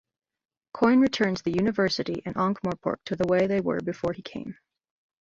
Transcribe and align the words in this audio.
Coin 0.73 0.99
returns 0.99 1.43
the 1.43 1.51
University 1.51 2.23
and 2.25 2.35
Ankh-Morpork 2.35 2.97
to 3.05 3.15
the 3.15 3.27
way 3.27 3.45
they 3.45 3.61
were 3.61 3.81
before 3.81 4.13
he 4.13 4.23
came. 4.23 4.57